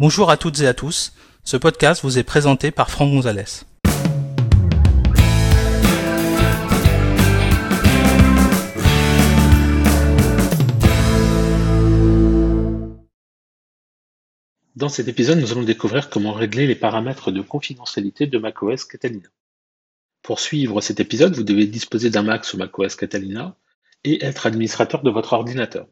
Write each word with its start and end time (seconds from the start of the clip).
Bonjour 0.00 0.30
à 0.30 0.36
toutes 0.36 0.60
et 0.60 0.68
à 0.68 0.74
tous. 0.74 1.12
Ce 1.42 1.56
podcast 1.56 2.04
vous 2.04 2.18
est 2.18 2.22
présenté 2.22 2.70
par 2.70 2.88
Franck 2.88 3.10
Gonzalez. 3.10 3.64
Dans 14.76 14.88
cet 14.88 15.08
épisode, 15.08 15.40
nous 15.40 15.50
allons 15.50 15.64
découvrir 15.64 16.10
comment 16.10 16.32
régler 16.32 16.68
les 16.68 16.76
paramètres 16.76 17.32
de 17.32 17.40
confidentialité 17.40 18.28
de 18.28 18.38
macOS 18.38 18.84
Catalina. 18.84 19.26
Pour 20.22 20.38
suivre 20.38 20.80
cet 20.80 21.00
épisode, 21.00 21.34
vous 21.34 21.42
devez 21.42 21.66
disposer 21.66 22.10
d'un 22.10 22.22
Mac 22.22 22.44
sous 22.44 22.56
macOS 22.56 22.94
Catalina 22.94 23.56
et 24.04 24.24
être 24.24 24.46
administrateur 24.46 25.02
de 25.02 25.10
votre 25.10 25.32
ordinateur. 25.32 25.88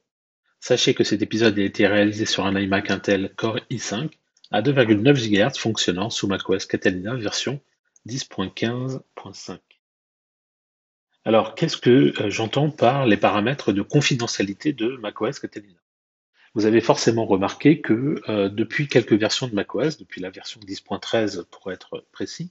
Sachez 0.68 0.94
que 0.94 1.04
cet 1.04 1.22
épisode 1.22 1.56
a 1.60 1.62
été 1.62 1.86
réalisé 1.86 2.26
sur 2.26 2.44
un 2.44 2.60
iMac 2.60 2.90
Intel 2.90 3.32
Core 3.36 3.60
i5 3.70 4.10
à 4.50 4.62
2,9 4.62 5.14
GHz 5.14 5.58
fonctionnant 5.60 6.10
sous 6.10 6.26
macOS 6.26 6.66
Catalina 6.66 7.14
version 7.14 7.60
10.15.5. 8.08 9.60
Alors, 11.24 11.54
qu'est-ce 11.54 11.76
que 11.76 12.20
euh, 12.20 12.30
j'entends 12.30 12.70
par 12.70 13.06
les 13.06 13.16
paramètres 13.16 13.72
de 13.72 13.80
confidentialité 13.80 14.72
de 14.72 14.96
macOS 14.96 15.38
Catalina? 15.38 15.78
Vous 16.54 16.66
avez 16.66 16.80
forcément 16.80 17.26
remarqué 17.26 17.80
que 17.80 18.20
euh, 18.28 18.48
depuis 18.48 18.88
quelques 18.88 19.12
versions 19.12 19.46
de 19.46 19.54
macOS, 19.54 19.98
depuis 19.98 20.20
la 20.20 20.30
version 20.30 20.58
10.13 20.62 21.44
pour 21.44 21.70
être 21.70 22.04
précis, 22.10 22.50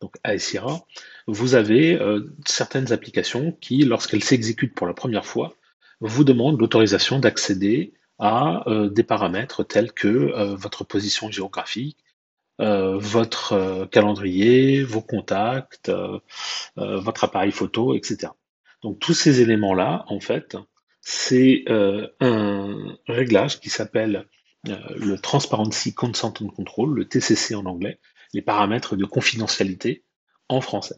donc 0.00 0.16
ASIRA, 0.24 0.86
vous 1.26 1.54
avez 1.54 2.00
euh, 2.00 2.34
certaines 2.46 2.90
applications 2.90 3.52
qui, 3.60 3.84
lorsqu'elles 3.84 4.24
s'exécutent 4.24 4.74
pour 4.74 4.86
la 4.86 4.94
première 4.94 5.26
fois, 5.26 5.58
vous 6.00 6.24
demandent 6.24 6.60
l'autorisation 6.60 7.18
d'accéder 7.18 7.92
à 8.18 8.68
euh, 8.68 8.88
des 8.88 9.02
paramètres 9.02 9.64
tels 9.64 9.92
que 9.92 10.08
euh, 10.08 10.54
votre 10.56 10.84
position 10.84 11.30
géographique, 11.30 11.98
votre 12.58 13.88
calendrier, 13.90 14.82
vos 14.84 15.00
contacts, 15.00 15.90
votre 16.76 17.24
appareil 17.24 17.52
photo, 17.52 17.94
etc. 17.94 18.32
Donc 18.82 18.98
tous 18.98 19.14
ces 19.14 19.40
éléments-là, 19.40 20.04
en 20.08 20.20
fait, 20.20 20.58
c'est 21.00 21.64
un 22.20 22.98
réglage 23.08 23.60
qui 23.60 23.70
s'appelle 23.70 24.26
le 24.64 25.16
Transparency 25.16 25.94
Consent 25.94 26.34
and 26.42 26.48
Control, 26.48 26.94
le 26.94 27.08
TCC 27.08 27.54
en 27.54 27.64
anglais, 27.64 27.98
les 28.32 28.42
paramètres 28.42 28.96
de 28.96 29.04
confidentialité 29.04 30.04
en 30.48 30.60
français. 30.60 30.96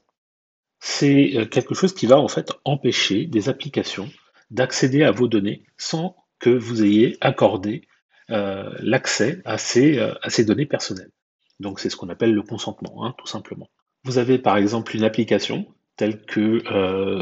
C'est 0.81 1.37
euh, 1.37 1.47
quelque 1.47 1.75
chose 1.75 1.94
qui 1.94 2.06
va 2.06 2.19
en 2.19 2.28
fait 2.28 2.53
empêcher 2.64 3.27
des 3.27 3.48
applications 3.48 4.11
d'accéder 4.53 5.03
à 5.03 5.11
vos 5.11 5.27
données 5.27 5.64
sans 5.77 6.17
que 6.39 6.50
vous 6.50 6.84
ayez 6.84 7.17
accordé 7.20 7.89
euh, 8.31 8.72
l'accès 8.81 9.42
à, 9.44 9.59
ces, 9.59 9.98
euh, 9.98 10.14
à 10.22 10.31
ces 10.31 10.44
données 10.44 10.67
personnelles. 10.67 11.11
Donc 11.59 11.81
c'est 11.81 11.91
ce 11.91 11.97
qu'on 11.97 12.09
appelle 12.09 12.33
le 12.33 12.42
consentement, 12.42 13.05
hein, 13.05 13.14
tout 13.19 13.27
simplement. 13.27 13.69
Vous 14.05 14.19
avez 14.19 14.39
par 14.39 14.56
exemple 14.56 14.97
une 14.97 15.05
application 15.05 15.67
telle 15.97 16.25
que 16.25 16.62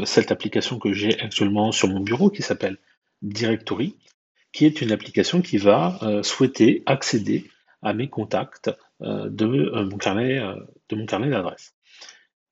cette 0.05 0.31
application 0.31 0.79
que 0.79 0.93
j'ai 0.93 1.19
actuellement 1.19 1.71
sur 1.73 1.89
mon 1.89 1.99
bureau 1.99 2.29
qui 2.29 2.41
s'appelle 2.41 2.77
Directory, 3.21 3.97
qui 4.53 4.65
est 4.65 4.81
une 4.81 4.91
application 4.93 5.41
qui 5.41 5.57
va 5.57 5.99
souhaiter 6.23 6.81
accéder 6.85 7.51
à 7.81 7.93
mes 7.93 8.09
contacts 8.09 8.71
euh, 9.01 9.29
de, 9.29 9.45
euh, 9.45 9.85
mon 9.85 9.97
carnet, 9.97 10.39
euh, 10.39 10.55
de 10.89 11.29
d'adresses. 11.29 11.73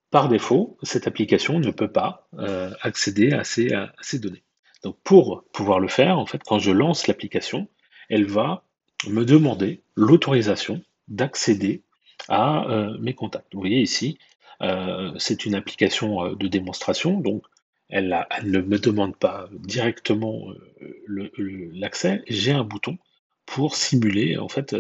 Par 0.10 0.30
défaut, 0.30 0.78
cette 0.82 1.06
application 1.06 1.60
ne 1.60 1.70
peut 1.70 1.92
pas 1.92 2.28
accéder 2.82 3.32
à 3.32 3.44
ces, 3.44 3.74
à 3.74 3.94
ces 4.02 4.18
données. 4.18 4.44
Donc 4.84 4.98
pour 5.04 5.44
pouvoir 5.52 5.80
le 5.80 5.88
faire, 5.88 6.20
en 6.20 6.26
fait, 6.26 6.42
quand 6.46 6.60
je 6.60 6.72
lance 6.72 7.08
l'application, 7.08 7.68
elle 8.10 8.26
va 8.26 8.64
me 9.08 9.26
demander 9.26 9.82
l'autorisation 9.96 10.82
d'accéder 11.08 11.84
à 12.28 12.66
mes 13.00 13.14
contacts. 13.14 13.54
Vous 13.54 13.60
voyez 13.60 13.82
ici, 13.82 14.18
c'est 15.18 15.46
une 15.46 15.56
application 15.56 16.34
de 16.34 16.48
démonstration, 16.48 17.20
donc 17.20 17.44
elle, 17.90 18.26
elle, 18.30 18.52
ne 18.52 18.60
me 18.60 18.78
demande 18.78 19.16
pas 19.16 19.50
directement 19.54 20.54
l'accès. 21.08 22.24
J'ai 22.28 22.52
un 22.52 22.64
bouton 22.64 22.98
pour 23.46 23.76
simuler 23.76 24.38
en 24.38 24.50
fait 24.50 24.76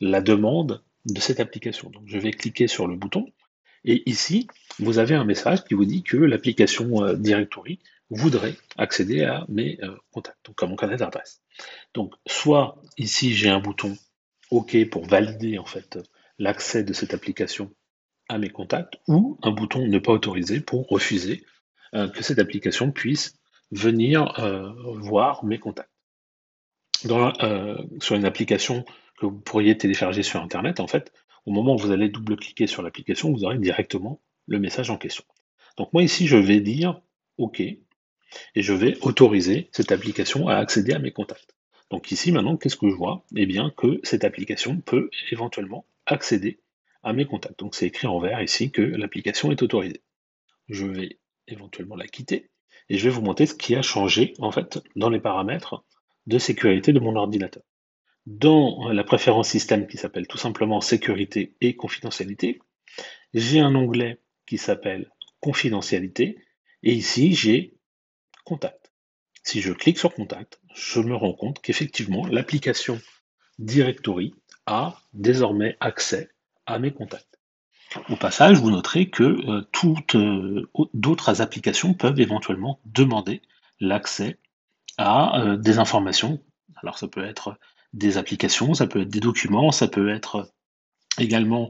la 0.00 0.20
demande 0.20 0.82
de 1.06 1.20
cette 1.20 1.40
application. 1.40 1.90
Donc 1.90 2.04
je 2.06 2.18
vais 2.18 2.30
cliquer 2.30 2.66
sur 2.66 2.86
le 2.86 2.96
bouton 2.96 3.26
et 3.84 4.02
ici 4.08 4.46
vous 4.78 4.98
avez 4.98 5.14
un 5.14 5.24
message 5.24 5.64
qui 5.64 5.74
vous 5.74 5.84
dit 5.84 6.02
que 6.02 6.16
l'application 6.16 7.04
euh, 7.04 7.14
Directory 7.14 7.78
voudrait 8.10 8.56
accéder 8.76 9.24
à 9.24 9.44
mes 9.48 9.78
euh, 9.82 9.96
contacts, 10.12 10.44
donc 10.44 10.62
à 10.62 10.66
mon 10.66 10.76
carnet 10.76 10.96
d'adresse. 10.96 11.40
Donc 11.94 12.14
soit 12.26 12.80
ici 12.98 13.34
j'ai 13.34 13.48
un 13.48 13.60
bouton 13.60 13.96
OK 14.50 14.76
pour 14.90 15.06
valider 15.06 15.58
en 15.58 15.64
fait 15.64 15.98
l'accès 16.38 16.84
de 16.84 16.92
cette 16.92 17.14
application 17.14 17.72
à 18.28 18.38
mes 18.38 18.50
contacts 18.50 18.96
ou 19.08 19.38
un 19.42 19.50
bouton 19.50 19.86
ne 19.86 19.98
pas 19.98 20.12
autoriser 20.12 20.60
pour 20.60 20.88
refuser 20.88 21.44
euh, 21.94 22.08
que 22.08 22.22
cette 22.22 22.38
application 22.38 22.90
puisse 22.90 23.36
venir 23.70 24.34
voir 24.98 25.44
mes 25.44 25.58
contacts. 25.58 25.90
Sur 27.02 28.16
une 28.16 28.24
application 28.24 28.84
que 29.18 29.26
vous 29.26 29.40
pourriez 29.40 29.76
télécharger 29.76 30.22
sur 30.22 30.40
Internet, 30.40 30.78
en 30.78 30.86
fait, 30.86 31.12
au 31.46 31.50
moment 31.50 31.74
où 31.74 31.78
vous 31.78 31.90
allez 31.90 32.08
double-cliquer 32.08 32.66
sur 32.66 32.82
l'application, 32.82 33.32
vous 33.32 33.44
aurez 33.44 33.58
directement 33.58 34.20
le 34.46 34.58
message 34.58 34.90
en 34.90 34.96
question. 34.96 35.24
Donc 35.76 35.92
moi 35.92 36.02
ici, 36.02 36.26
je 36.26 36.36
vais 36.36 36.60
dire 36.60 37.00
OK 37.38 37.62
et 38.54 38.62
je 38.62 38.72
vais 38.72 38.96
autoriser 39.02 39.68
cette 39.72 39.92
application 39.92 40.48
à 40.48 40.56
accéder 40.56 40.92
à 40.92 40.98
mes 40.98 41.12
contacts. 41.12 41.54
Donc 41.90 42.10
ici, 42.10 42.32
maintenant, 42.32 42.56
qu'est-ce 42.56 42.76
que 42.76 42.88
je 42.88 42.94
vois? 42.94 43.24
Eh 43.36 43.46
bien, 43.46 43.72
que 43.76 44.00
cette 44.02 44.24
application 44.24 44.80
peut 44.80 45.10
éventuellement 45.30 45.86
accéder 46.06 46.60
à 47.02 47.12
mes 47.12 47.26
contacts. 47.26 47.60
Donc 47.60 47.74
c'est 47.74 47.86
écrit 47.86 48.06
en 48.06 48.18
vert 48.18 48.42
ici 48.42 48.70
que 48.70 48.82
l'application 48.82 49.52
est 49.52 49.62
autorisée. 49.62 50.02
Je 50.68 50.86
vais 50.86 51.18
éventuellement 51.46 51.96
la 51.96 52.06
quitter 52.06 52.50
et 52.88 52.98
je 52.98 53.04
vais 53.04 53.14
vous 53.14 53.22
montrer 53.22 53.46
ce 53.46 53.54
qui 53.54 53.76
a 53.76 53.82
changé 53.82 54.34
en 54.38 54.50
fait 54.50 54.82
dans 54.96 55.10
les 55.10 55.20
paramètres 55.20 55.84
de 56.26 56.38
sécurité 56.38 56.92
de 56.92 57.00
mon 57.00 57.16
ordinateur. 57.16 57.62
Dans 58.26 58.88
la 58.88 59.04
préférence 59.04 59.50
système 59.50 59.86
qui 59.86 59.98
s'appelle 59.98 60.26
tout 60.26 60.38
simplement 60.38 60.80
sécurité 60.80 61.54
et 61.60 61.76
confidentialité, 61.76 62.60
j'ai 63.34 63.60
un 63.60 63.74
onglet 63.74 64.18
qui 64.46 64.56
s'appelle 64.56 65.10
confidentialité 65.40 66.38
et 66.82 66.94
ici 66.94 67.34
j'ai 67.34 67.74
contact. 68.44 68.92
Si 69.42 69.60
je 69.60 69.72
clique 69.72 69.98
sur 69.98 70.14
contact, 70.14 70.60
je 70.74 71.00
me 71.00 71.14
rends 71.14 71.34
compte 71.34 71.60
qu'effectivement 71.60 72.26
l'application 72.26 73.00
Directory 73.58 74.34
a 74.66 74.96
désormais 75.12 75.76
accès 75.80 76.30
à 76.66 76.78
mes 76.78 76.92
contacts. 76.92 77.38
Au 78.08 78.16
passage, 78.16 78.58
vous 78.58 78.70
noterez 78.70 79.08
que 79.08 79.22
euh, 79.22 79.62
toutes 79.70 80.16
euh, 80.16 80.68
d'autres 80.94 81.40
applications 81.40 81.94
peuvent 81.94 82.18
éventuellement 82.20 82.80
demander 82.86 83.42
l'accès 83.80 84.38
à 84.98 85.40
euh, 85.40 85.56
des 85.56 85.78
informations. 85.78 86.42
Alors 86.82 86.98
ça 86.98 87.06
peut 87.06 87.24
être 87.24 87.56
des 87.92 88.16
applications, 88.16 88.74
ça 88.74 88.86
peut 88.86 89.02
être 89.02 89.08
des 89.08 89.20
documents, 89.20 89.70
ça 89.70 89.86
peut 89.86 90.08
être 90.08 90.50
également 91.18 91.68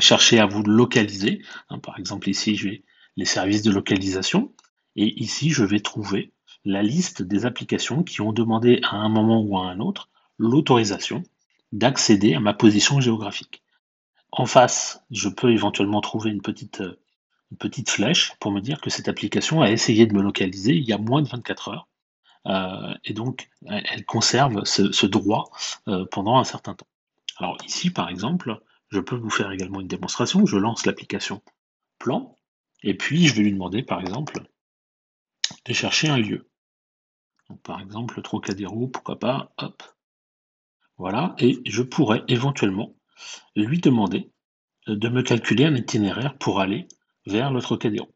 chercher 0.00 0.38
à 0.38 0.44
vous 0.44 0.62
localiser. 0.62 1.40
Hein, 1.70 1.78
par 1.78 1.98
exemple, 1.98 2.28
ici, 2.28 2.56
j'ai 2.56 2.84
les 3.16 3.24
services 3.24 3.62
de 3.62 3.70
localisation. 3.70 4.52
Et 4.96 5.22
ici, 5.22 5.50
je 5.50 5.64
vais 5.64 5.80
trouver 5.80 6.32
la 6.64 6.82
liste 6.82 7.22
des 7.22 7.46
applications 7.46 8.02
qui 8.02 8.20
ont 8.20 8.32
demandé 8.32 8.80
à 8.82 8.96
un 8.96 9.08
moment 9.08 9.40
ou 9.40 9.56
à 9.58 9.66
un 9.66 9.78
autre 9.78 10.08
l'autorisation 10.38 11.22
d'accéder 11.72 12.34
à 12.34 12.40
ma 12.40 12.54
position 12.54 13.00
géographique. 13.00 13.62
En 14.32 14.46
face, 14.46 15.00
je 15.10 15.28
peux 15.28 15.52
éventuellement 15.52 16.00
trouver 16.00 16.30
une 16.30 16.42
petite, 16.42 16.80
euh, 16.80 16.98
flèche 17.86 18.32
pour 18.40 18.50
me 18.50 18.60
dire 18.60 18.80
que 18.80 18.90
cette 18.90 19.08
application 19.08 19.62
a 19.62 19.70
essayé 19.70 20.06
de 20.06 20.14
me 20.14 20.22
localiser 20.22 20.74
il 20.74 20.84
y 20.84 20.92
a 20.92 20.98
moins 20.98 21.22
de 21.22 21.28
24 21.28 21.68
heures 21.68 21.88
euh, 22.46 22.94
et 23.04 23.12
donc 23.12 23.48
elle 23.66 24.04
conserve 24.04 24.64
ce, 24.64 25.06
droit 25.06 25.50
euh, 25.88 26.04
pendant 26.10 26.38
un 26.38 26.44
certain 26.44 26.74
temps. 26.74 26.86
Alors 27.38 27.56
ici, 27.66 27.90
par 27.90 28.08
exemple, 28.08 28.60
je 28.88 29.00
peux 29.00 29.16
vous 29.16 29.30
faire 29.30 29.50
également 29.50 29.80
une 29.80 29.88
démonstration. 29.88 30.46
Je 30.46 30.56
lance 30.56 30.86
l'application 30.86 31.42
plan, 31.98 32.36
et 32.82 32.94
puis 32.94 33.26
je 33.26 33.34
vais 33.34 33.42
lui 33.42 33.52
demander, 33.52 33.82
par 33.82 34.00
exemple, 34.00 34.42
de 35.66 35.72
chercher 35.72 36.08
un 36.08 36.18
lieu. 36.18 36.48
Par 37.62 37.80
exemple, 37.80 38.22
Trocadéro, 38.22 38.88
pourquoi 38.88 39.18
pas, 39.18 39.52
hop. 39.58 39.82
Voilà, 40.98 41.34
et 41.38 41.60
je 41.66 41.82
pourrais 41.82 42.24
éventuellement 42.28 42.96
lui 43.54 43.80
demander 43.80 44.30
de 44.86 45.08
me 45.08 45.22
calculer 45.22 45.64
un 45.64 45.74
itinéraire 45.74 46.38
pour 46.38 46.60
aller 46.60 46.88
vers 47.26 47.52
le 47.52 47.60
Trocadéro. 47.60 48.14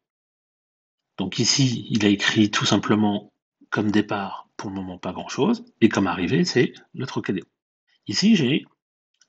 Donc 1.18 1.38
ici, 1.38 1.86
il 1.90 2.04
a 2.06 2.08
écrit 2.08 2.50
tout 2.50 2.64
simplement 2.64 3.32
comme 3.70 3.90
départ, 3.90 4.48
pour 4.56 4.70
le 4.70 4.76
moment, 4.76 4.98
pas 4.98 5.12
grand-chose. 5.12 5.64
Et 5.80 5.88
comme 5.88 6.06
arrivée, 6.06 6.44
c'est 6.44 6.72
le 6.94 7.06
Trocadéro. 7.06 7.46
Ici, 8.06 8.36
j'ai 8.36 8.66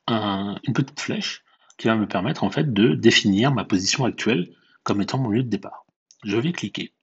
une 0.08 0.74
petite 0.74 1.00
flèche 1.00 1.44
qui 1.78 1.88
va 1.88 1.96
me 1.96 2.08
permettre 2.08 2.44
en 2.44 2.50
fait 2.50 2.74
de 2.74 2.96
définir 2.96 3.54
ma 3.54 3.66
position 3.66 4.06
actuelle 4.06 4.56
comme 4.84 5.02
étant 5.02 5.20
mon 5.20 5.30
lieu 5.30 5.44
de 5.44 5.50
départ. 5.50 5.86
Je 6.24 6.38
vais 6.38 6.52
cliquer. 6.52 6.94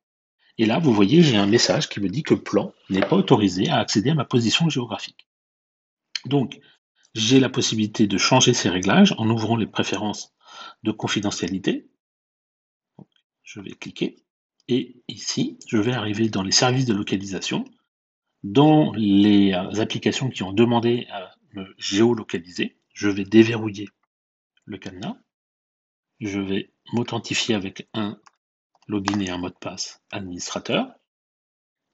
Et 0.59 0.67
là, 0.67 0.79
vous 0.79 0.93
voyez, 0.93 1.23
j'ai 1.23 1.37
un 1.37 1.47
message 1.47 1.89
qui 1.89 2.01
me 2.01 2.09
dit 2.09 2.23
que 2.23 2.35
plan 2.35 2.73
n'est 2.91 3.01
pas 3.01 3.17
autorisé 3.17 3.69
à 3.69 3.79
accéder 3.79 4.11
à 4.11 4.15
ma 4.15 4.25
position 4.25 4.69
géographique. 4.69 5.29
Donc, 6.27 6.61
j'ai 7.15 7.41
la 7.41 7.49
possibilité 7.49 8.07
de 8.07 8.19
changer 8.19 8.53
ces 8.55 8.69
réglages 8.69 9.15
en 9.19 9.31
ouvrant 9.31 9.57
les 9.57 9.67
préférences 9.67 10.35
de 10.83 10.91
confidentialité. 10.91 11.89
Je 13.43 13.61
vais 13.61 13.71
cliquer 13.71 14.17
et 14.69 15.03
ici, 15.09 15.59
je 15.67 15.79
vais 15.79 15.95
arriver 15.95 16.29
dans 16.29 16.43
les 16.43 16.53
services 16.53 16.85
de 16.85 16.93
localisation, 16.93 17.65
dans 18.43 18.93
les 18.93 19.53
euh, 19.53 19.81
applications 19.81 20.29
qui 20.29 20.43
ont 20.43 20.53
demandé 20.53 21.07
à 21.11 21.35
me 21.55 21.75
géolocaliser. 21.79 22.77
Je 22.93 23.09
vais 23.09 23.25
déverrouiller 23.25 23.89
le 24.67 24.77
cadenas. 24.77 25.17
Je 26.21 26.39
vais 26.39 26.73
m'authentifier 26.93 27.55
avec 27.55 27.89
un 27.95 28.21
login 28.89 29.21
et 29.21 29.31
un 29.31 29.39
mot 29.39 29.51
de 29.51 29.55
passe 29.55 30.03
administrateur. 30.11 30.89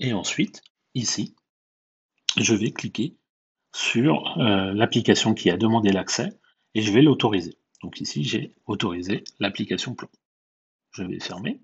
Et 0.01 0.13
ensuite, 0.13 0.63
ici, 0.95 1.35
je 2.37 2.55
vais 2.55 2.71
cliquer 2.71 3.17
sur 3.73 4.39
euh, 4.39 4.73
l'application 4.73 5.35
qui 5.35 5.51
a 5.51 5.57
demandé 5.57 5.93
l'accès 5.93 6.39
et 6.75 6.83
je 6.83 6.93
vais 6.93 7.03
l'autoriser. 7.03 7.59
Donc 7.83 8.01
ici, 8.01 8.25
j'ai 8.25 8.55
autorisé 8.67 9.25
l'application 9.41 9.95
plan. 9.95 10.09
Je 10.93 11.03
vais 11.03 11.21
fermer. 11.21 11.61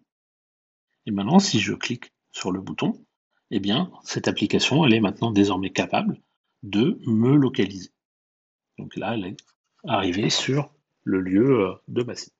Et 1.06 1.12
maintenant, 1.12 1.38
si 1.38 1.60
je 1.60 1.72
clique 1.72 2.12
sur 2.32 2.52
le 2.52 2.60
bouton, 2.60 3.04
eh 3.50 3.60
bien, 3.60 3.90
cette 4.04 4.28
application, 4.28 4.84
elle 4.84 4.94
est 4.94 5.00
maintenant 5.00 5.30
désormais 5.30 5.70
capable 5.70 6.20
de 6.62 7.00
me 7.06 7.34
localiser. 7.36 7.90
Donc 8.78 8.96
là, 8.96 9.14
elle 9.14 9.24
est 9.24 9.36
arrivée 9.84 10.30
sur 10.30 10.70
le 11.04 11.20
lieu 11.20 11.60
euh, 11.60 11.74
de 11.88 12.02
ma 12.02 12.14
site. 12.14 12.34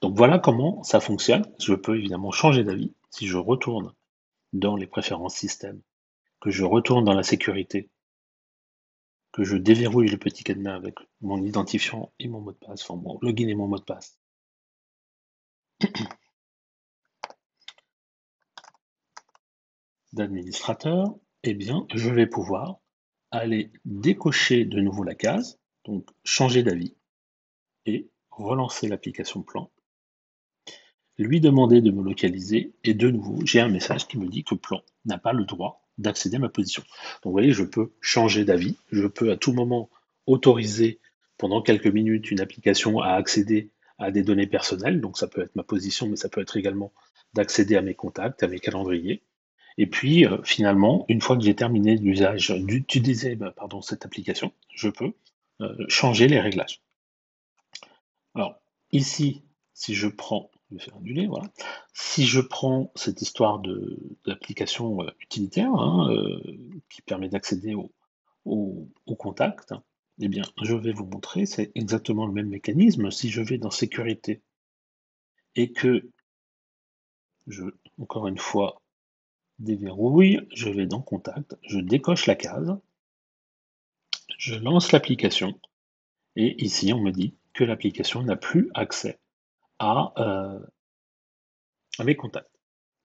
Donc 0.00 0.16
voilà 0.16 0.38
comment 0.38 0.82
ça 0.82 1.00
fonctionne. 1.00 1.46
Je 1.58 1.74
peux 1.74 1.96
évidemment 1.96 2.30
changer 2.30 2.64
d'avis 2.64 2.94
si 3.10 3.26
je 3.26 3.36
retourne 3.36 3.92
dans 4.52 4.76
les 4.76 4.86
préférences 4.86 5.34
système, 5.34 5.80
que 6.40 6.50
je 6.50 6.64
retourne 6.64 7.04
dans 7.04 7.14
la 7.14 7.22
sécurité, 7.22 7.90
que 9.32 9.44
je 9.44 9.56
déverrouille 9.56 10.08
le 10.08 10.18
petit 10.18 10.44
cadenas 10.44 10.76
avec 10.76 10.96
mon 11.20 11.42
identifiant 11.42 12.12
et 12.18 12.28
mon 12.28 12.40
mot 12.40 12.52
de 12.52 12.58
passe, 12.58 12.82
enfin 12.88 13.00
mon 13.00 13.18
login 13.20 13.48
et 13.48 13.54
mon 13.54 13.66
mot 13.66 13.78
de 13.78 13.84
passe. 13.84 14.18
d'administrateur, 20.12 21.14
eh 21.42 21.54
bien, 21.54 21.86
je 21.92 22.08
vais 22.08 22.26
pouvoir 22.26 22.78
aller 23.30 23.72
décocher 23.84 24.64
de 24.64 24.80
nouveau 24.80 25.02
la 25.02 25.16
case, 25.16 25.58
donc 25.84 26.08
changer 26.22 26.62
d'avis, 26.62 26.96
et 27.84 28.08
relancer 28.30 28.86
l'application 28.88 29.42
plan, 29.42 29.70
lui 31.18 31.40
demander 31.40 31.80
de 31.80 31.90
me 31.90 32.02
localiser, 32.02 32.72
et 32.82 32.94
de 32.94 33.10
nouveau, 33.10 33.38
j'ai 33.44 33.60
un 33.60 33.68
message 33.68 34.06
qui 34.08 34.18
me 34.18 34.26
dit 34.26 34.44
que 34.44 34.54
plan 34.54 34.82
n'a 35.04 35.18
pas 35.18 35.32
le 35.32 35.44
droit 35.44 35.82
d'accéder 35.98 36.36
à 36.36 36.40
ma 36.40 36.48
position. 36.48 36.82
Donc 37.22 37.30
vous 37.30 37.32
voyez, 37.32 37.52
je 37.52 37.62
peux 37.62 37.92
changer 38.00 38.44
d'avis, 38.44 38.76
je 38.90 39.06
peux 39.06 39.30
à 39.30 39.36
tout 39.36 39.52
moment 39.52 39.90
autoriser 40.26 40.98
pendant 41.38 41.62
quelques 41.62 41.86
minutes 41.86 42.30
une 42.30 42.40
application 42.40 43.00
à 43.00 43.10
accéder 43.10 43.70
à 43.98 44.10
des 44.10 44.22
données 44.22 44.46
personnelles, 44.46 45.00
donc 45.00 45.18
ça 45.18 45.28
peut 45.28 45.42
être 45.42 45.54
ma 45.54 45.62
position, 45.62 46.08
mais 46.08 46.16
ça 46.16 46.28
peut 46.28 46.40
être 46.40 46.56
également 46.56 46.92
d'accéder 47.32 47.76
à 47.76 47.82
mes 47.82 47.94
contacts, 47.94 48.42
à 48.42 48.48
mes 48.48 48.58
calendriers. 48.58 49.22
Et 49.76 49.86
puis, 49.86 50.26
euh, 50.26 50.38
finalement, 50.44 51.04
une 51.08 51.20
fois 51.20 51.36
que 51.36 51.42
j'ai 51.42 51.54
terminé 51.54 51.96
l'usage 51.96 52.50
d'utiliser 52.50 53.34
bah, 53.34 53.52
pardon, 53.56 53.82
cette 53.82 54.04
application, 54.04 54.52
je 54.74 54.88
peux 54.88 55.12
euh, 55.60 55.84
changer 55.88 56.28
les 56.28 56.40
réglages. 56.40 56.80
Alors, 58.34 58.60
ici, 58.92 59.42
si 59.72 59.94
je 59.94 60.08
prends, 60.08 60.50
faire 60.78 60.96
annuler, 60.96 61.26
voilà. 61.26 61.48
Si 61.92 62.26
je 62.26 62.40
prends 62.40 62.92
cette 62.94 63.22
histoire 63.22 63.62
d'application 64.26 65.02
euh, 65.02 65.10
utilitaire 65.20 65.72
hein, 65.72 66.08
qui 66.88 67.02
permet 67.02 67.28
d'accéder 67.28 67.74
au, 67.74 67.90
contact, 69.18 69.74
eh 70.20 70.28
bien, 70.28 70.44
je 70.62 70.74
vais 70.74 70.92
vous 70.92 71.06
montrer, 71.06 71.46
c'est 71.46 71.72
exactement 71.74 72.26
le 72.26 72.32
même 72.32 72.48
mécanisme. 72.48 73.10
Si 73.10 73.30
je 73.30 73.42
vais 73.42 73.58
dans 73.58 73.70
sécurité 73.70 74.42
et 75.56 75.72
que 75.72 76.08
je, 77.46 77.64
encore 77.98 78.26
une 78.26 78.38
fois, 78.38 78.82
déverrouille, 79.58 80.40
je 80.52 80.68
vais 80.68 80.86
dans 80.86 81.02
Contact, 81.02 81.56
je 81.62 81.78
décoche 81.78 82.26
la 82.26 82.34
case, 82.34 82.76
je 84.38 84.54
lance 84.54 84.92
l'application, 84.92 85.58
et 86.36 86.62
ici 86.62 86.92
on 86.92 87.00
me 87.00 87.12
dit 87.12 87.34
que 87.52 87.64
l'application 87.64 88.22
n'a 88.22 88.36
plus 88.36 88.70
accès 88.74 89.20
à, 89.78 90.12
euh, 90.18 90.58
mes 92.04 92.16
contacts. 92.16 92.50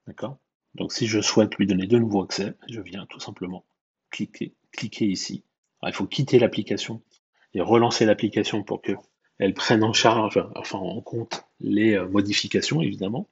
D'accord? 0.07 0.37
Donc 0.75 0.91
si 0.91 1.07
je 1.07 1.21
souhaite 1.21 1.55
lui 1.55 1.67
donner 1.67 1.87
de 1.87 1.97
nouveau 1.97 2.23
accès, 2.23 2.55
je 2.69 2.81
viens 2.81 3.05
tout 3.07 3.19
simplement 3.19 3.65
cliquer, 4.11 4.53
ici. 5.01 5.43
il 5.83 5.93
faut 5.93 6.07
quitter 6.07 6.39
l'application 6.39 7.01
et 7.53 7.61
relancer 7.61 8.05
l'application 8.05 8.63
pour 8.63 8.81
que 8.81 8.93
elle 9.37 9.53
prenne 9.53 9.83
en 9.83 9.93
charge, 9.93 10.43
enfin 10.55 10.79
en 10.79 11.01
compte 11.01 11.45
les 11.59 11.93
euh, 11.93 12.07
modifications 12.07 12.81
évidemment. 12.81 13.29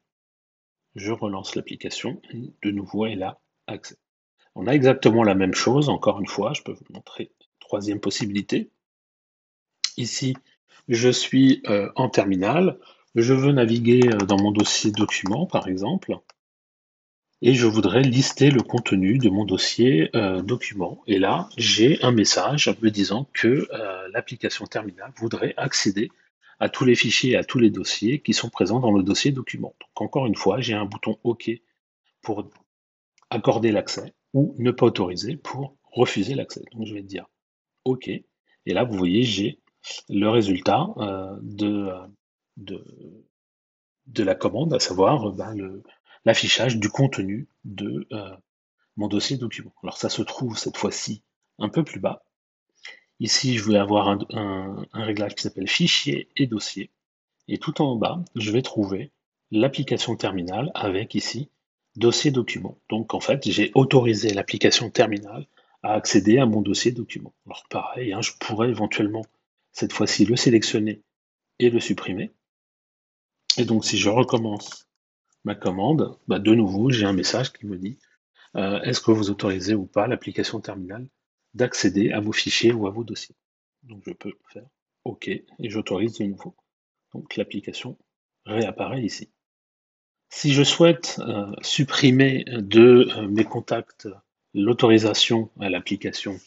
Je 0.96 1.12
relance 1.12 1.56
l'application 1.56 2.22
de 2.34 2.72
nouveau 2.72 3.06
elle 3.06 3.24
a 3.24 3.40
accès. 3.68 3.98
On 4.56 4.66
a 4.66 4.72
exactement 4.72 5.24
la 5.24 5.36
même 5.36 5.54
chose, 5.54 5.90
encore 5.90 6.20
une 6.20 6.28
fois, 6.28 6.54
je 6.54 6.64
peux 6.64 6.72
vous 6.72 6.86
montrer 6.90 7.32
troisième 7.60 8.00
possibilité. 8.00 8.72
Ici, 9.98 10.36
je 10.88 11.10
suis 11.10 11.62
euh, 11.68 11.92
en 11.96 12.10
terminal, 12.10 12.80
je 13.22 13.34
veux 13.34 13.52
naviguer 13.52 14.02
euh, 14.08 14.18
dans 14.26 14.38
mon 14.38 14.52
dossier 14.52 14.92
document 14.92 15.46
par 15.46 15.68
exemple, 15.68 16.16
et 17.42 17.54
je 17.54 17.68
voudrais 17.68 18.02
lister 18.02 18.50
le 18.50 18.62
contenu 18.62 19.20
de 19.20 19.30
mon 19.30 19.46
dossier 19.46 20.10
euh, 20.16 20.42
document. 20.42 21.04
Et 21.06 21.20
là, 21.20 21.50
j'ai 21.56 22.04
un 22.04 22.12
message 22.12 22.76
me 22.82 22.90
disant 22.90 23.30
que 23.34 23.68
l'application 24.12 24.66
terminal 24.66 25.12
voudrait 25.18 25.54
accéder 25.56 26.10
à 26.60 26.70
tous 26.70 26.86
les 26.86 26.96
fichiers 26.96 27.34
et 27.34 27.38
à 27.38 27.44
tous 27.44 27.60
les 27.60 27.70
dossiers 27.70 28.20
qui 28.22 28.34
sont 28.34 28.50
présents 28.50 28.80
dans 28.80 28.92
le 28.92 29.04
dossier 29.04 29.32
document. 29.32 29.76
Donc 29.80 30.02
encore 30.02 30.26
une 30.26 30.36
fois, 30.36 30.60
j'ai 30.60 30.74
un 30.74 30.86
bouton 30.86 31.18
OK 31.24 31.52
pour 32.22 32.50
accorder 33.30 33.72
l'accès 33.72 34.14
ou 34.34 34.56
ne 34.58 34.72
pas 34.72 34.88
autoriser 34.88 35.38
pour 35.38 35.76
refuser 35.92 36.36
l'accès. 36.36 36.64
Donc 36.74 36.86
je 36.88 36.94
vais 36.94 37.04
dire 37.04 37.26
OK. 37.86 38.08
Et 38.08 38.74
là, 38.74 38.84
vous 38.84 38.98
voyez, 38.98 39.24
j'ai 39.24 39.60
le 40.10 40.30
résultat 40.30 40.88
euh, 40.98 41.36
de, 41.42 41.90
de, 42.58 42.84
la 44.18 44.36
commande, 44.36 44.74
à 44.74 44.80
savoir 44.80 45.32
ben, 45.32 45.82
l'affichage 46.26 46.78
du 46.78 46.90
contenu 46.90 47.48
de 47.64 48.08
euh, 48.12 48.36
mon 48.98 49.08
dossier 49.08 49.38
document. 49.38 49.74
Alors 49.84 49.98
ça 49.98 50.10
se 50.10 50.22
trouve 50.22 50.58
cette 50.58 50.78
fois-ci 50.78 51.24
un 51.60 51.70
peu 51.70 51.84
plus 51.84 52.00
bas. 52.00 52.24
Ici, 53.20 53.58
je 53.58 53.64
vais 53.70 53.78
avoir 53.78 54.10
un, 54.10 54.86
réglage 54.94 55.36
qui 55.36 55.44
s'appelle 55.44 55.68
Fichier 55.68 56.30
et 56.36 56.46
Dossier. 56.46 56.92
Et 57.48 57.58
tout 57.58 57.82
en 57.82 57.96
bas, 57.96 58.24
je 58.36 58.52
vais 58.52 58.62
trouver 58.62 59.12
l'application 59.50 60.16
terminale 60.16 60.72
avec 60.76 61.16
ici 61.16 61.50
Dossier 61.96 62.30
document. 62.30 62.78
Donc 62.90 63.16
en 63.16 63.20
fait, 63.20 63.50
j'ai 63.50 63.72
autorisé 63.74 64.32
l'application 64.32 64.92
terminale 64.92 65.48
à 65.82 65.94
accéder 65.94 66.38
à 66.38 66.46
mon 66.46 66.62
dossier 66.62 66.92
document. 66.92 67.34
Alors 67.48 67.64
pareil, 67.72 68.14
hein, 68.14 68.22
je 68.22 68.34
pourrais 68.40 68.70
éventuellement 68.70 69.26
cette 69.72 69.94
fois-ci 69.94 70.26
le 70.26 70.36
sélectionner 70.36 71.02
et 71.58 71.72
le 71.72 71.80
supprimer. 71.80 72.32
Et 73.58 73.66
donc 73.66 73.84
si 73.84 73.98
je 73.98 74.10
recommence 74.10 74.88
ma 75.44 75.56
commande, 75.56 76.18
bah, 76.28 76.40
de 76.40 76.54
nouveau 76.54 76.92
j'ai 76.92 77.06
un 77.06 77.14
message 77.14 77.52
qui 77.52 77.66
me 77.66 77.78
dit 77.78 77.98
euh, 78.56 78.80
est-ce 78.82 79.02
que 79.02 79.12
vous 79.12 79.30
autorisez 79.30 79.74
ou 79.74 79.86
pas 79.86 80.08
l'application 80.08 80.60
terminale 80.60 81.08
d'accéder 81.54 82.12
à 82.12 82.20
vos 82.20 82.32
fichiers 82.32 82.72
ou 82.72 82.88
à 82.88 82.92
vos 82.92 83.04
dossiers? 83.04 83.36
Donc 83.84 84.04
je 84.06 84.14
peux 84.14 84.34
faire 84.54 84.68
OK 85.06 85.28
et 85.28 85.46
j'autorise 85.70 86.20
de 86.20 86.26
nouveau. 86.26 86.56
Donc 87.14 87.36
l'application 87.36 87.98
réapparaît 88.46 89.04
ici. 89.04 89.30
Si 90.30 90.54
je 90.54 90.64
souhaite 90.64 91.20
euh, 91.20 91.52
supprimer 91.62 92.46
de 92.48 93.10
euh, 93.16 93.28
mes 93.28 93.44
contacts 93.44 94.08
l'autorisation 94.54 95.50
à 95.60 95.70
l'application 95.70 96.40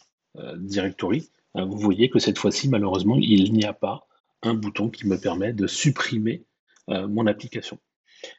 Directory, 0.56 1.28
vous 1.56 1.78
voyez 1.78 2.08
que 2.08 2.20
cette 2.20 2.38
fois-ci, 2.38 2.68
malheureusement, 2.68 3.16
il 3.18 3.52
n'y 3.52 3.64
a 3.64 3.72
pas 3.72 4.06
un 4.42 4.54
bouton 4.54 4.88
qui 4.88 5.08
me 5.08 5.18
permet 5.18 5.52
de 5.52 5.66
supprimer 5.66 6.44
mon 6.88 7.26
application. 7.26 7.78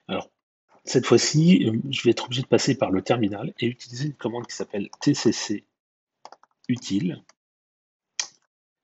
Alors, 0.08 0.30
cette 0.84 1.06
fois-ci, 1.06 1.72
je 1.90 2.04
vais 2.04 2.12
être 2.12 2.26
obligé 2.26 2.42
de 2.42 2.48
passer 2.48 2.76
par 2.76 2.92
le 2.92 3.02
terminal 3.02 3.54
et 3.60 3.68
utiliser 3.68 4.08
une 4.08 4.14
commande 4.14 4.48
qui 4.48 4.56
s'appelle 4.56 4.90
tcc 5.02 5.64
utile 6.68 7.24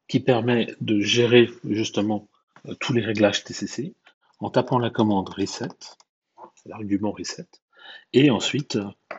qui 0.08 0.20
permet 0.20 0.68
de 0.82 1.00
gérer 1.00 1.50
justement 1.66 2.28
euh, 2.68 2.76
tous 2.76 2.94
les 2.94 3.02
réglages 3.02 3.44
TCC 3.44 3.94
en 4.40 4.50
tapant 4.50 4.80
la 4.80 4.90
commande 4.90 5.30
reset, 5.30 5.68
l'argument 6.66 7.12
reset, 7.12 7.48
et 8.14 8.30
ensuite 8.30 8.78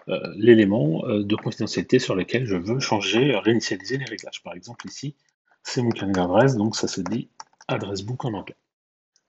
euh, 0.08 0.32
l'élément 0.36 1.04
euh, 1.06 1.24
de 1.24 1.36
confidentialité 1.36 1.98
sur 1.98 2.14
lequel 2.14 2.46
je 2.46 2.56
veux 2.56 2.80
changer, 2.80 3.36
réinitialiser 3.36 3.98
les 3.98 4.04
réglages. 4.04 4.42
Par 4.42 4.54
exemple 4.54 4.86
ici, 4.86 5.14
c'est 5.62 5.82
mon 5.82 5.90
carnet 5.90 6.12
d'adresse, 6.12 6.56
donc 6.56 6.76
ça 6.76 6.88
se 6.88 7.00
dit 7.00 7.28
adresse 7.66 8.02
book 8.02 8.24
en 8.24 8.32
anglais. 8.34 8.56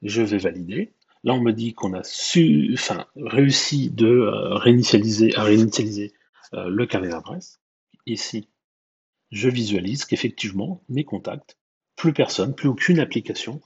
Je 0.02 0.22
vais 0.22 0.38
valider. 0.38 0.94
Là, 1.24 1.34
on 1.34 1.42
me 1.42 1.52
dit 1.52 1.74
qu'on 1.74 1.94
a 1.94 2.04
su, 2.04 2.72
enfin, 2.74 3.06
réussi 3.16 3.90
de 3.90 4.30
réinitialiser, 4.58 5.36
à 5.36 5.44
réinitialiser 5.44 6.14
le 6.54 6.86
carnet 6.86 7.10
d'adresse. 7.10 7.60
Ici, 8.06 8.48
je 9.32 9.50
visualise 9.50 10.06
qu'effectivement, 10.06 10.82
mes 10.90 11.04
contacts 11.04 11.58
plus 11.96 12.14
personne, 12.14 12.56
plus 12.56 12.70
aucune 12.70 13.00
application 13.00 13.62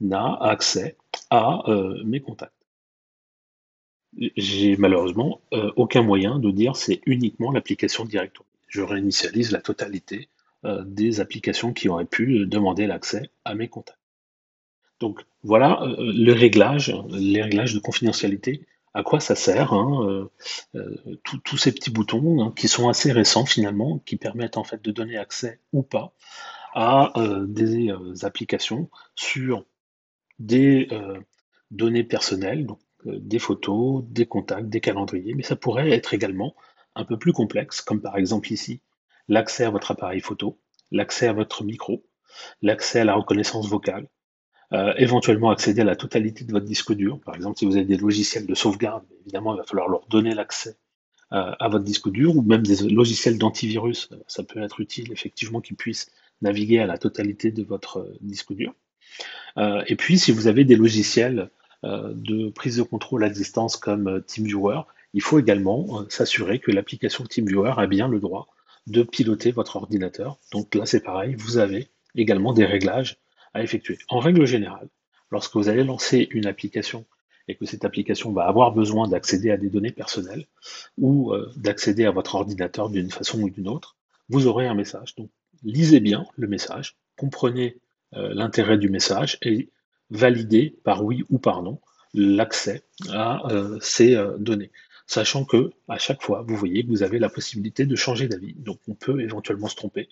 n'a 0.00 0.34
accès 0.40 0.96
à 1.30 1.68
euh, 1.68 2.02
mes 2.04 2.20
contacts. 2.20 2.52
J'ai 4.36 4.76
malheureusement 4.76 5.40
euh, 5.52 5.70
aucun 5.76 6.02
moyen 6.02 6.38
de 6.38 6.50
dire 6.50 6.76
c'est 6.76 7.00
uniquement 7.06 7.50
l'application 7.50 8.04
Directory. 8.04 8.48
Je 8.66 8.82
réinitialise 8.82 9.52
la 9.52 9.60
totalité 9.60 10.28
euh, 10.64 10.82
des 10.84 11.20
applications 11.20 11.72
qui 11.72 11.88
auraient 11.88 12.04
pu 12.04 12.46
demander 12.46 12.86
l'accès 12.86 13.30
à 13.44 13.54
mes 13.54 13.68
contacts. 13.68 13.97
Donc 15.00 15.24
voilà 15.42 15.80
le 15.98 16.32
réglage, 16.32 16.94
les 17.10 17.42
réglages 17.42 17.74
de 17.74 17.78
confidentialité 17.78 18.66
à 18.94 19.02
quoi 19.02 19.20
ça 19.20 19.34
sert 19.34 19.72
hein, 19.72 20.28
tous 21.22 21.56
ces 21.56 21.72
petits 21.72 21.90
boutons 21.90 22.42
hein, 22.42 22.52
qui 22.56 22.68
sont 22.68 22.88
assez 22.88 23.12
récents 23.12 23.46
finalement, 23.46 23.98
qui 24.00 24.16
permettent 24.16 24.56
en 24.56 24.64
fait 24.64 24.82
de 24.82 24.90
donner 24.90 25.16
accès 25.16 25.60
ou 25.72 25.82
pas 25.82 26.14
à 26.74 27.12
des 27.46 27.92
applications 28.22 28.90
sur 29.14 29.64
des 30.38 30.88
données 31.70 32.04
personnelles, 32.04 32.66
donc 32.66 32.80
des 33.04 33.38
photos, 33.38 34.02
des 34.08 34.26
contacts, 34.26 34.68
des 34.68 34.80
calendriers, 34.80 35.34
mais 35.34 35.42
ça 35.42 35.56
pourrait 35.56 35.90
être 35.90 36.14
également 36.14 36.54
un 36.94 37.04
peu 37.04 37.18
plus 37.18 37.32
complexe, 37.32 37.80
comme 37.80 38.00
par 38.00 38.16
exemple 38.16 38.52
ici, 38.52 38.80
l'accès 39.28 39.64
à 39.64 39.70
votre 39.70 39.92
appareil 39.92 40.20
photo, 40.20 40.58
l'accès 40.90 41.28
à 41.28 41.32
votre 41.32 41.62
micro, 41.62 42.04
l'accès 42.62 43.00
à 43.00 43.04
la 43.04 43.14
reconnaissance 43.14 43.68
vocale, 43.68 44.08
euh, 44.72 44.92
éventuellement 44.96 45.50
accéder 45.50 45.80
à 45.80 45.84
la 45.84 45.96
totalité 45.96 46.44
de 46.44 46.52
votre 46.52 46.66
disque 46.66 46.92
dur. 46.92 47.20
Par 47.24 47.34
exemple, 47.34 47.58
si 47.58 47.64
vous 47.64 47.76
avez 47.76 47.86
des 47.86 47.96
logiciels 47.96 48.46
de 48.46 48.54
sauvegarde, 48.54 49.04
évidemment, 49.22 49.54
il 49.54 49.58
va 49.58 49.64
falloir 49.64 49.88
leur 49.88 50.06
donner 50.08 50.34
l'accès 50.34 50.76
euh, 51.32 51.52
à 51.58 51.68
votre 51.68 51.84
disque 51.84 52.10
dur, 52.10 52.36
ou 52.36 52.42
même 52.42 52.62
des 52.62 52.88
logiciels 52.88 53.38
d'antivirus, 53.38 54.10
ça 54.26 54.42
peut 54.42 54.62
être 54.62 54.80
utile 54.80 55.12
effectivement 55.12 55.60
qu'ils 55.60 55.76
puissent 55.76 56.10
naviguer 56.42 56.78
à 56.80 56.86
la 56.86 56.98
totalité 56.98 57.50
de 57.50 57.62
votre 57.62 57.98
euh, 57.98 58.16
disque 58.20 58.52
dur. 58.52 58.74
Euh, 59.56 59.82
et 59.86 59.96
puis, 59.96 60.18
si 60.18 60.32
vous 60.32 60.46
avez 60.46 60.64
des 60.64 60.76
logiciels 60.76 61.50
euh, 61.84 62.12
de 62.14 62.50
prise 62.50 62.76
de 62.76 62.82
contrôle 62.82 63.24
à 63.24 63.30
distance 63.30 63.76
comme 63.76 64.22
TeamViewer, 64.26 64.80
il 65.14 65.22
faut 65.22 65.38
également 65.38 66.04
s'assurer 66.08 66.58
que 66.58 66.70
l'application 66.70 67.24
TeamViewer 67.24 67.74
a 67.76 67.86
bien 67.86 68.08
le 68.08 68.20
droit 68.20 68.48
de 68.86 69.02
piloter 69.02 69.50
votre 69.52 69.76
ordinateur. 69.76 70.38
Donc 70.52 70.74
là, 70.74 70.86
c'est 70.86 71.02
pareil, 71.02 71.34
vous 71.36 71.58
avez 71.58 71.88
également 72.14 72.52
des 72.52 72.64
réglages 72.64 73.16
effectuer. 73.62 73.98
En 74.08 74.18
règle 74.18 74.46
générale, 74.46 74.88
lorsque 75.30 75.56
vous 75.56 75.68
allez 75.68 75.84
lancer 75.84 76.28
une 76.30 76.46
application 76.46 77.04
et 77.48 77.54
que 77.54 77.66
cette 77.66 77.84
application 77.84 78.32
va 78.32 78.44
avoir 78.44 78.72
besoin 78.72 79.08
d'accéder 79.08 79.50
à 79.50 79.56
des 79.56 79.70
données 79.70 79.92
personnelles 79.92 80.46
ou 80.98 81.32
d'accéder 81.56 82.04
à 82.04 82.10
votre 82.10 82.34
ordinateur 82.34 82.90
d'une 82.90 83.10
façon 83.10 83.40
ou 83.40 83.48
d'une 83.48 83.68
autre, 83.68 83.96
vous 84.28 84.46
aurez 84.46 84.66
un 84.66 84.74
message. 84.74 85.14
Donc 85.16 85.30
lisez 85.62 86.00
bien 86.00 86.26
le 86.36 86.46
message, 86.48 86.96
comprenez 87.16 87.78
euh, 88.14 88.32
l'intérêt 88.32 88.78
du 88.78 88.88
message 88.88 89.38
et 89.42 89.70
validez 90.10 90.74
par 90.84 91.04
oui 91.04 91.24
ou 91.28 91.38
par 91.38 91.62
non 91.62 91.80
l'accès 92.14 92.84
à 93.10 93.50
euh, 93.52 93.78
ces 93.80 94.14
euh, 94.14 94.38
données. 94.38 94.70
Sachant 95.06 95.44
que 95.44 95.72
à 95.88 95.98
chaque 95.98 96.22
fois, 96.22 96.44
vous 96.46 96.56
voyez 96.56 96.84
que 96.84 96.88
vous 96.88 97.02
avez 97.02 97.18
la 97.18 97.28
possibilité 97.28 97.86
de 97.86 97.96
changer 97.96 98.28
d'avis. 98.28 98.54
Donc 98.54 98.78
on 98.88 98.94
peut 98.94 99.20
éventuellement 99.20 99.68
se 99.68 99.76
tromper 99.76 100.08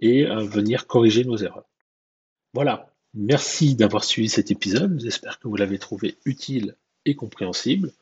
et 0.00 0.24
venir 0.24 0.86
corriger 0.86 1.24
nos 1.24 1.36
erreurs. 1.36 1.64
Voilà. 2.54 2.92
Merci 3.14 3.74
d'avoir 3.74 4.04
suivi 4.04 4.28
cet 4.28 4.50
épisode. 4.50 5.00
J'espère 5.00 5.38
que 5.38 5.48
vous 5.48 5.56
l'avez 5.56 5.78
trouvé 5.78 6.16
utile 6.24 6.76
et 7.04 7.14
compréhensible. 7.14 7.92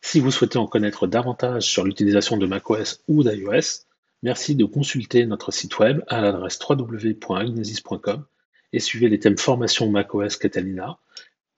Si 0.00 0.20
vous 0.20 0.30
souhaitez 0.30 0.58
en 0.58 0.66
connaître 0.66 1.06
davantage 1.06 1.64
sur 1.64 1.84
l'utilisation 1.84 2.36
de 2.36 2.46
macOS 2.46 3.02
ou 3.08 3.22
d'iOS, 3.22 3.86
Merci 4.22 4.54
de 4.54 4.64
consulter 4.64 5.26
notre 5.26 5.50
site 5.50 5.80
web 5.80 6.00
à 6.06 6.20
l'adresse 6.20 6.58
www.agnesis.com 6.68 8.24
et 8.72 8.78
suivez 8.78 9.08
les 9.08 9.18
thèmes 9.18 9.36
formation 9.36 9.90
macOS 9.90 10.36
Catalina 10.36 10.98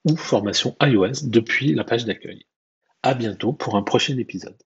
ou 0.07 0.17
formation 0.17 0.75
iOS 0.81 1.25
depuis 1.25 1.75
la 1.75 1.85
page 1.85 2.07
d'accueil. 2.07 2.47
À 3.03 3.13
bientôt 3.13 3.53
pour 3.53 3.77
un 3.77 3.83
prochain 3.83 4.17
épisode. 4.17 4.57